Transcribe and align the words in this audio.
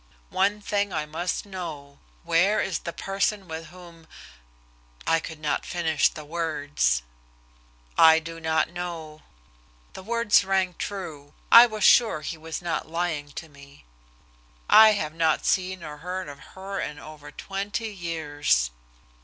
One 0.31 0.61
thing 0.61 0.91
I 0.91 1.05
must 1.05 1.45
know. 1.45 1.99
"Where 2.23 2.59
is 2.59 2.79
the 2.79 2.91
person 2.91 3.47
with 3.47 3.67
whom" 3.67 4.07
I 5.05 5.19
could 5.19 5.39
not 5.39 5.63
finish 5.63 6.09
the 6.09 6.25
words. 6.25 7.03
"I 7.99 8.17
do 8.17 8.39
not 8.39 8.71
know." 8.71 9.21
The 9.93 10.01
words 10.01 10.43
rang 10.43 10.73
true. 10.79 11.35
I 11.51 11.67
was 11.67 11.83
sure 11.83 12.21
he 12.21 12.35
was 12.35 12.63
not 12.63 12.89
lying 12.89 13.31
to 13.33 13.47
me. 13.47 13.85
"I 14.67 14.93
have 14.93 15.13
not 15.13 15.45
seen 15.45 15.83
or 15.83 15.97
heard 15.97 16.27
of 16.27 16.39
her 16.57 16.79
in 16.79 16.97
over 16.97 17.29
twenty 17.29 17.93
years." 17.93 18.71